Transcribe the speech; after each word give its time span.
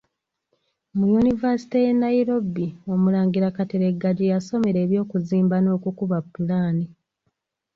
Mu 0.97 1.05
yunivasite 1.13 1.75
y’e 1.83 1.93
Nairobi 2.03 2.67
Omulangira 2.93 3.47
Kateregga 3.57 4.09
gye 4.17 4.31
yasomera 4.33 4.77
eby'okuzimba 4.85 5.55
n’okukuba 5.59 6.17
ppulaani. 6.23 6.85